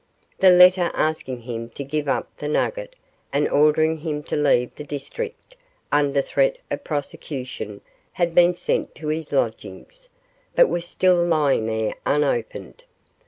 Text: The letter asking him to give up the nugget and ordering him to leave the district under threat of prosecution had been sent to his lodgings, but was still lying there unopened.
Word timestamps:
The 0.39 0.49
letter 0.49 0.89
asking 0.95 1.41
him 1.41 1.69
to 1.75 1.83
give 1.83 2.07
up 2.07 2.35
the 2.37 2.47
nugget 2.47 2.95
and 3.31 3.47
ordering 3.47 3.99
him 3.99 4.23
to 4.23 4.35
leave 4.35 4.73
the 4.73 4.83
district 4.83 5.55
under 5.91 6.23
threat 6.23 6.57
of 6.71 6.83
prosecution 6.83 7.81
had 8.13 8.33
been 8.33 8.55
sent 8.55 8.95
to 8.95 9.09
his 9.09 9.31
lodgings, 9.31 10.09
but 10.55 10.69
was 10.69 10.87
still 10.87 11.23
lying 11.23 11.67
there 11.67 11.93
unopened. 12.03 12.83